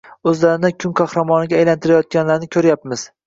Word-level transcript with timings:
O‘zlarini 0.29 0.69
kun 0.83 0.95
qahramoniga 1.01 1.57
aylantirayotganini 1.59 2.51
ko‘ryapmiz. 2.57 3.05